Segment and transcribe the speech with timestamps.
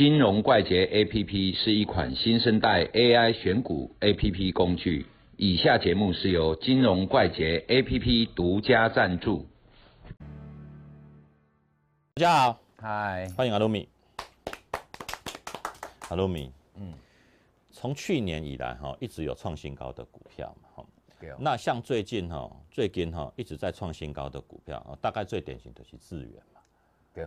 [0.00, 5.04] 金融怪杰 APP 是一款新生代 AI 选股 APP 工具。
[5.36, 9.46] 以下节目是由金融怪杰 APP 独家赞助。
[12.14, 13.86] 大家好，嗨，欢迎阿鲁米。
[16.08, 16.94] 阿鲁米，嗯，
[17.70, 20.86] 从去年以来哈，一直有创新高的股票嘛，哈。
[21.38, 26.60] 那像最近哈，最近哈一直在创新高的股票，大概最典型的是智源嘛。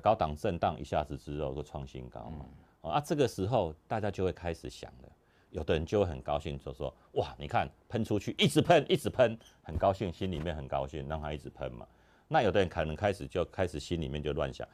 [0.01, 2.45] 高档震荡一下子之后就创新高嘛，
[2.91, 5.11] 啊，这个时候大家就会开始想了，
[5.51, 11.87] 有的人就会很高兴，就说哇，你看喷出去，一直喷，一直喷，很高兴，心里面很高兴，让它一直喷嘛。
[12.27, 14.67] 那有的人可能开始就开始心里面就乱想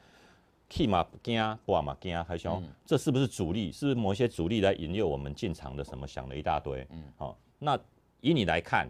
[0.68, 3.70] 气嘛惊，挂嘛惊，还想这是不是主力？
[3.70, 5.84] 是不是某些主力来引诱我们进场的？
[5.84, 7.78] 什么想了一大堆，嗯，好，那
[8.20, 8.88] 以你来看，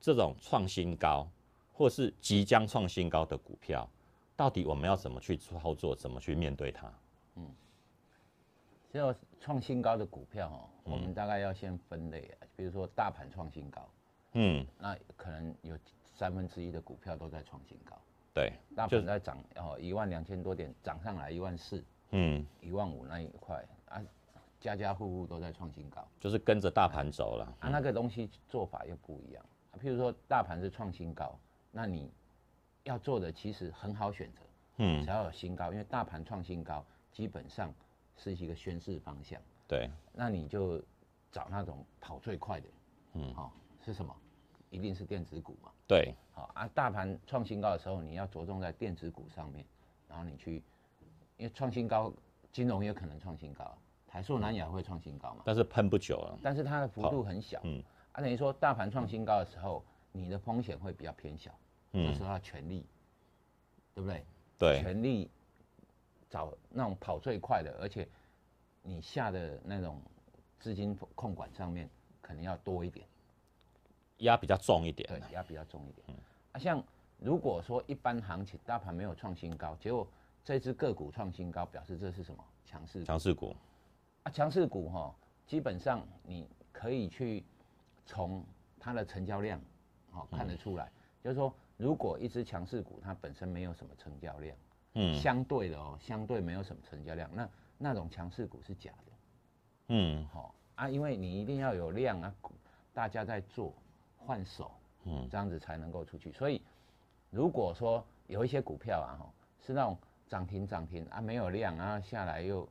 [0.00, 1.28] 这种创新高
[1.72, 3.88] 或是即将创新高的股票。
[4.36, 5.94] 到底我们要怎么去操作？
[5.96, 6.92] 怎么去面对它？
[7.34, 7.46] 嗯，
[8.96, 12.46] 要创新高的股票哦，我们大概要先分类啊。
[12.56, 13.88] 比如说大盘创新高，
[14.32, 15.76] 嗯，那可能有
[16.14, 17.96] 三分之一的股票都在创新高。
[18.32, 24.00] 对，大盘在涨哦，一万两千多点涨上来一万四，嗯，一万五那一块啊，
[24.60, 27.44] 家家户户都在创新高，就是跟着大盘走了。
[27.60, 29.44] 啊，那个东西做法又不一样。
[29.80, 31.38] 譬如说大盘是创新高，
[31.70, 32.10] 那你。
[32.84, 34.40] 要做的其实很好选择，
[34.78, 37.70] 嗯，只要有新高，因为大盘创新高，基本上
[38.18, 39.40] 是一个宣示方向。
[39.66, 40.82] 对，那你就
[41.32, 42.68] 找那种跑最快的，
[43.14, 43.52] 嗯，好
[43.84, 44.14] 是什么？
[44.70, 45.70] 一定是电子股嘛。
[45.86, 49.64] 对，好啊，大盘创新高的时候，你要着重在电子股上面，
[50.06, 50.62] 然后你去，
[51.38, 52.12] 因为创新高，
[52.52, 55.42] 金融也可能创新高，台塑、南亚会创新高嘛。
[55.46, 56.38] 但是喷不久了。
[56.42, 57.82] 但是它的幅度很小，嗯，
[58.12, 59.82] 啊，等于说大盘创新高的时候，
[60.12, 61.50] 你的风险会比较偏小。
[61.90, 62.84] 这时候要全力，
[63.94, 64.22] 对不对？
[64.58, 65.30] 对，全力
[66.28, 68.08] 找那种跑最快的，而且
[68.82, 70.00] 你下的那种
[70.58, 71.88] 资金控管上面
[72.20, 73.06] 可能要多一点，
[74.18, 75.08] 压比较重一点。
[75.08, 76.04] 对，压比较重一点。
[76.08, 76.14] 嗯，
[76.52, 76.82] 啊，像
[77.18, 80.06] 如果说一般行情大盘没有创新高，结果
[80.44, 83.56] 这只个股创新高，表示这是什么强势强势股？
[84.24, 85.14] 啊，强势股哈，
[85.46, 87.44] 基本上你可以去
[88.04, 88.44] 从
[88.78, 89.60] 它的成交量，
[90.12, 90.90] 哦看得出来，
[91.22, 91.54] 就是说。
[91.78, 94.56] 如果一只强势股它本身没有什么成交量，
[95.00, 97.48] 嗯，相对的哦，相对没有什么成交量，那
[97.78, 99.12] 那种强势股是假的，
[99.90, 102.34] 嗯，好啊，因为你一定要有量啊，
[102.92, 103.72] 大家在做
[104.16, 104.72] 换手，
[105.04, 106.32] 嗯，这样子才能够出去。
[106.32, 106.60] 所以
[107.30, 109.32] 如果说有一些股票啊，哈，
[109.64, 112.68] 是那种涨停涨停啊，没有量啊，下来又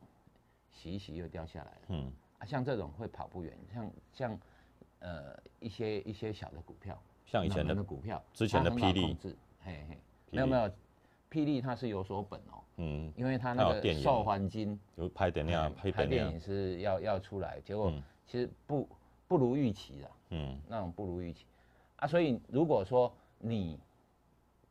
[0.69, 4.39] 洗一洗又掉下来了，嗯，啊，像这种会跑不远，像像
[4.99, 7.01] 呃一些一些小的股票。
[7.25, 9.17] 像以前的股票，之前的霹雳，
[9.61, 9.97] 嘿嘿，
[10.31, 10.71] 没有没有，
[11.29, 17.91] 霹雳它是有所本哦，嗯，因为它那个受环境，有拍电影，拍电影是要要出来，结果
[18.25, 18.88] 其实不
[19.27, 21.45] 不如预期的，嗯，那种不如预期。
[21.97, 23.79] 啊，所以如果说你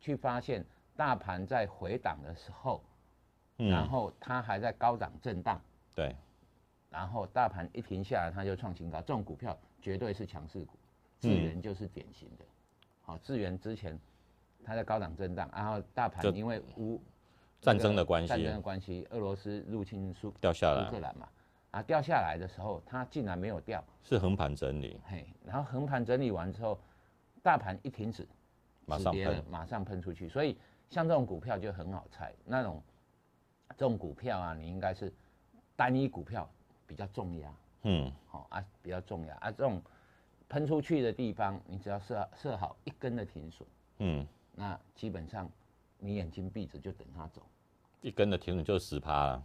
[0.01, 0.65] 去发现
[0.97, 2.83] 大盘在回档的时候，
[3.57, 5.61] 然后它还在高档震荡，
[5.95, 6.15] 对，
[6.91, 10.79] 然后大盘一停下来，它就创新高，这种股票绝对是强势股。
[11.19, 12.45] 智源就是典型的，
[13.03, 13.99] 好，智源之前
[14.65, 17.01] 它在高档震荡，然后大盘因为乌
[17.61, 21.29] 战争的关系，战争的关系，俄罗斯入侵苏掉下来，乌克兰嘛，
[21.71, 26.79] 啊掉下来的时候，它竟然没有掉，是横盘整理，嘿，然后横盘整理完之后，
[27.43, 28.27] 大盘一停止，
[28.85, 30.57] 马上喷，马上喷出去，所以
[30.91, 32.83] 像这种股票就很好猜，那种
[33.77, 35.13] 这种股票啊，你应该是
[35.75, 36.49] 单一股票
[36.87, 39.81] 比较重压，嗯，好啊，比较重压啊这种。
[40.49, 43.69] 喷出去的地方，你只要设设好一根的停损，
[43.99, 44.25] 嗯，
[44.57, 45.49] 那基本上
[45.99, 47.41] 你眼睛闭着就等它走，
[48.01, 49.43] 一根的停损就十趴了，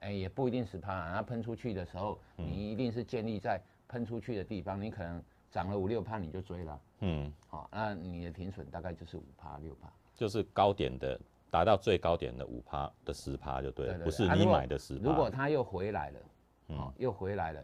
[0.00, 3.58] 哎，也不一定十趴，它喷出去的时候，你一定是建立在
[3.88, 11.18] 喷出去的地方，你可能涨了五六趴你就追了，嗯，好，那你的停损大概就是五趴六趴，就是高点的
[11.50, 15.04] 达到最高点的五趴的十趴就对了，不是你买的十趴。
[15.04, 16.20] 如果它又回来了，
[16.68, 17.62] 哦，又回来了，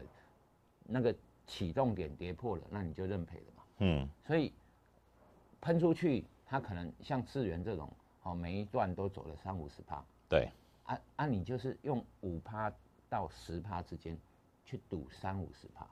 [0.83, 1.15] 那个。
[1.47, 3.63] 启动点跌破了，那你就认赔了嘛。
[3.77, 4.51] 嗯，所以
[5.61, 7.91] 喷出去，它可能像智源这种，
[8.23, 10.03] 哦，每一段都走了三五十趴。
[10.29, 10.49] 对，
[10.83, 12.71] 啊啊，你就是用五趴
[13.09, 14.17] 到十趴之间
[14.63, 15.87] 去赌三五十趴。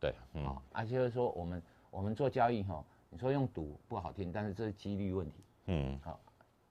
[0.00, 5.44] 对，嗯，啊，就是说我们我们做交易哈，你说用赌不好听，但是这是几率问题。
[5.66, 6.18] 嗯，好，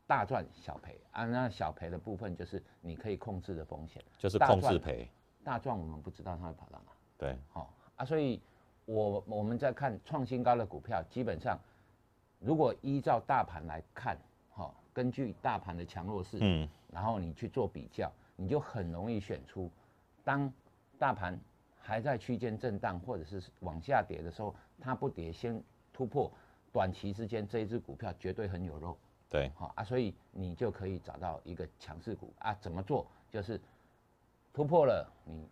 [0.05, 5.09] 大赚小赔啊，那小赔的部分就是你可以控制的风险，就是控制赔。
[5.43, 6.91] 大赚我们不知道它会跑到哪。
[7.17, 7.73] 对，好。
[7.95, 8.41] 啊，所以，
[8.85, 11.59] 我我们在看创新高的股票，基本上，
[12.41, 14.17] 如果依照大盘来看，
[14.51, 19.69] 哈，根据大盘的强弱势，嗯，然后你去做比较，你就很容易选出
[20.23, 20.51] 当
[20.97, 21.39] 大盘
[21.79, 26.31] 还在区间震荡或者是往下跌的时候，它不跌先突破，
[26.73, 28.97] 短期之间这一只股票绝对很有肉。
[29.29, 32.53] 对，好啊，所以你就可以找到一个强势股啊。
[32.55, 33.07] 怎么做？
[33.29, 33.61] 就是
[34.51, 35.47] 突破了你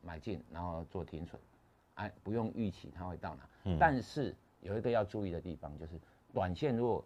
[0.00, 1.40] 买进，然后做停损，
[1.94, 3.48] 哎，不用预期它会到哪。
[3.64, 3.76] 嗯。
[3.80, 5.92] 但是有一个要注意的地方，就是
[6.32, 7.04] 短线如果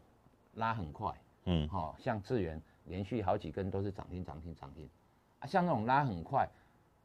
[0.54, 1.12] 拉很快，
[1.44, 4.88] 嗯，好，像智源连续好几根都是涨停涨停涨停，
[5.40, 6.48] 啊，像那种拉很快，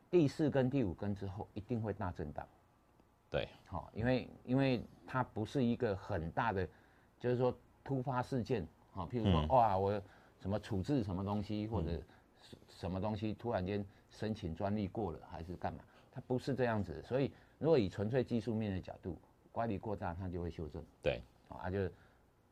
[0.10, 2.48] 第四根第五根之后一定会大震荡。
[3.30, 6.68] 对，好，因为因为它不是一个很大的，
[7.20, 8.68] 就是说突发事件。
[8.96, 10.02] 啊，譬如说，哇，我
[10.42, 12.02] 什么处置什么东西，或者
[12.68, 15.84] 什么东西突然间申请专利过了，还是干嘛？
[16.12, 17.00] 它不是这样子。
[17.04, 19.16] 所以，如果以纯粹技术面的角度，
[19.60, 20.82] 乖离过大，它就会修正。
[21.02, 21.92] 对，啊，就是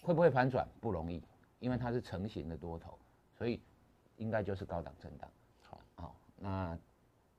[0.01, 1.23] 会不会反转不容易，
[1.59, 2.99] 因为它是成型的多头，
[3.37, 3.61] 所以
[4.17, 5.31] 应该就是高档震荡。
[5.61, 6.77] 好，好，那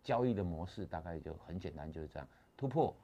[0.03, 2.27] 交易的模式大概就很简单，就是这样，
[2.57, 2.97] 突破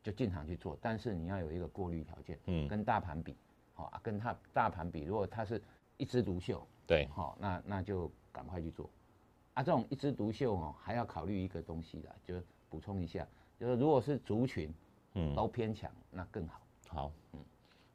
[0.00, 3.36] 就进场去做，但是你要有一个过滤条件，嗯，跟大盘比。
[3.74, 5.60] 好啊，跟它大盘比，如果它是
[5.96, 8.88] 一枝独秀，对，好，那那就赶快去做。
[9.54, 13.26] 啊，这种一枝独秀哦，还要考虑一个东西的，就是补充一下，
[13.58, 14.72] 就是如果是族群，
[15.16, 16.60] 嗯，都偏强，那更好。
[16.88, 17.40] 好，嗯，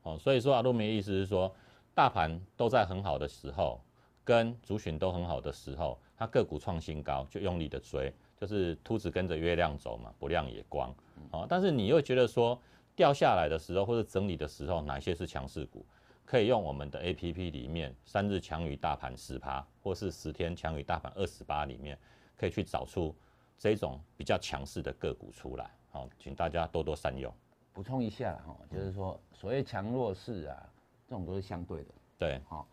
[0.03, 1.49] 哦，所以说阿路梅意思是说，
[1.95, 3.79] 大盘都在很好的时候，
[4.25, 10.93] 跟主选都很好的时候，它个股创新高，就用力的追，就是秃子跟着月亮走嘛，不亮也光。
[11.31, 12.61] 哦，但是你又觉得说。
[12.93, 15.83] 掉下来的时候或者整理的时候，哪些是强势股？
[16.25, 21.97] 可以用我们的 A P P 里面三日强于大盘十趴，或是十天强于大盘二十八里面，
[22.35, 23.15] 可以去找出
[23.57, 25.71] 这种比较强势的个股出来。
[25.91, 27.31] 好，请大家多多善用。
[27.71, 30.69] 补充一下哈，就是说所谓强弱势啊，
[31.07, 31.93] 这种都是相对的。
[32.17, 32.67] 对，好，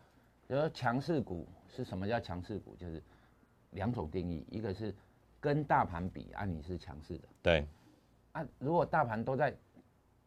[0.47, 2.75] 就说强势股是什么叫强势股？
[2.75, 3.03] 就是
[3.71, 4.95] 两种定义，一个是
[5.39, 7.27] 跟大盘比啊，你是强势的。
[7.43, 7.67] 对，
[8.31, 9.55] 啊，如果大盘都在。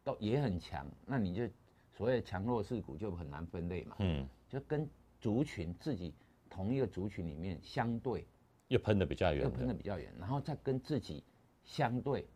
[0.05, 1.49] 都也很强，那你就
[1.93, 3.95] 所谓强弱势股就很难分类嘛。
[4.01, 4.85] 嗯，就跟
[5.21, 6.13] 族群自己
[6.51, 8.27] 同一个族群里面相对，
[8.67, 11.23] 又喷的比较远，又喷的比较远，然后再跟自己
[11.63, 12.27] 相对，嗯，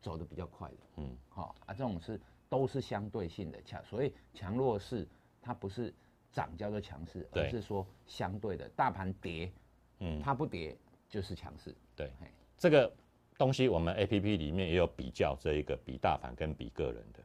[0.00, 5.06] 走的比较快的，嗯，好啊，这种是都是相对性的强，所以强弱势
[5.42, 5.94] 它不是
[6.32, 9.52] 涨叫做强势，而是说相对的，大盘跌，
[10.00, 10.76] 嗯，它不跌
[11.08, 11.74] 就是强势。
[11.96, 12.10] 对，
[12.56, 12.92] 这个。
[13.38, 17.20] 东西我们 A P P 里面也有比较这一个比大盘跟比个人的，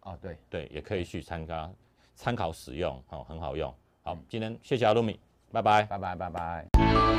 [0.00, 0.38] 哦对。
[0.48, 1.70] 对，也可以去参加
[2.14, 3.70] 参考使用，哦很好用。
[4.02, 5.20] 好，今天谢谢阿鲁米，
[5.52, 5.82] 拜拜。
[5.82, 7.17] 拜拜拜拜。